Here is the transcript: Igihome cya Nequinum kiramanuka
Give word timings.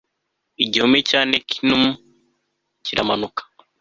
Igihome 0.63 0.97
cya 1.09 1.21
Nequinum 1.29 1.83
kiramanuka 2.83 3.41